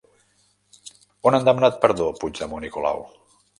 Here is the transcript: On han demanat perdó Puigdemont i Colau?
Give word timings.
On 1.29 1.37
han 1.39 1.45
demanat 1.51 1.79
perdó 1.85 2.09
Puigdemont 2.23 2.69
i 2.71 2.75
Colau? 2.79 3.07